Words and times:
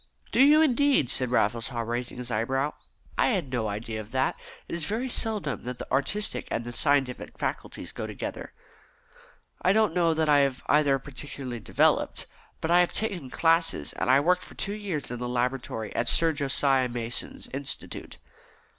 "Do 0.31 0.41
you, 0.41 0.63
indeed?" 0.63 1.11
said 1.11 1.29
Raffles 1.29 1.67
Haw, 1.67 1.81
raising 1.81 2.17
his 2.17 2.31
eyebrows. 2.31 2.73
"I 3.19 3.27
had 3.27 3.51
no 3.51 3.67
idea 3.67 4.01
of 4.01 4.09
that; 4.09 4.35
it 4.67 4.73
is 4.73 4.85
very 4.85 5.07
seldom 5.09 5.61
that 5.61 5.77
the 5.77 5.91
artistic 5.91 6.47
and 6.49 6.63
the 6.65 6.73
scientific 6.73 7.37
faculties 7.37 7.91
go 7.91 8.07
together." 8.07 8.51
"I 9.61 9.73
don't 9.73 9.93
know 9.93 10.15
that 10.15 10.27
I 10.27 10.39
have 10.39 10.63
either 10.65 10.97
particularly 10.97 11.59
developed. 11.59 12.25
But 12.61 12.71
I 12.71 12.79
have 12.79 12.93
taken 12.93 13.29
classes, 13.29 13.93
and 13.93 14.09
I 14.09 14.19
worked 14.21 14.43
for 14.43 14.55
two 14.55 14.73
years 14.73 15.11
in 15.11 15.19
the 15.19 15.29
laboratory 15.29 15.95
at 15.95 16.09
Sir 16.09 16.33
Josiah 16.33 16.89
Mason's 16.89 17.47
Institute." 17.53 18.17